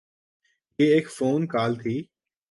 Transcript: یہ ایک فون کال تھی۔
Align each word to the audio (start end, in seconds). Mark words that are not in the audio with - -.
یہ 0.79 0.93
ایک 0.93 1.09
فون 1.09 1.47
کال 1.47 1.75
تھی۔ 1.75 1.95